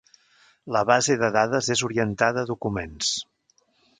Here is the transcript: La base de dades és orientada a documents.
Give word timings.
La 0.75 0.79
base 0.89 1.17
de 1.25 1.29
dades 1.35 1.69
és 1.75 1.85
orientada 1.89 2.45
a 2.45 2.49
documents. 2.53 3.15